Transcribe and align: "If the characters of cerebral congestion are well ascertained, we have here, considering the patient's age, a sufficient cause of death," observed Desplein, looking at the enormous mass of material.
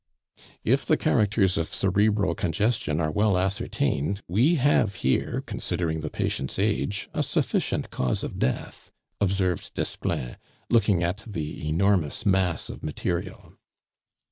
"If 0.63 0.83
the 0.83 0.97
characters 0.97 1.59
of 1.59 1.67
cerebral 1.67 2.33
congestion 2.33 2.99
are 2.99 3.11
well 3.11 3.37
ascertained, 3.37 4.23
we 4.27 4.55
have 4.55 4.95
here, 4.95 5.43
considering 5.45 6.01
the 6.01 6.09
patient's 6.09 6.57
age, 6.57 7.07
a 7.13 7.21
sufficient 7.21 7.91
cause 7.91 8.23
of 8.23 8.39
death," 8.39 8.89
observed 9.19 9.75
Desplein, 9.75 10.37
looking 10.71 11.03
at 11.03 11.23
the 11.27 11.69
enormous 11.69 12.25
mass 12.25 12.67
of 12.67 12.81
material. 12.81 13.53